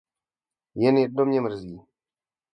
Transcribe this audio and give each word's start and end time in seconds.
Jen 0.75 0.97
jedno 0.97 1.25
mě 1.25 1.41
mrzí. 1.41 1.79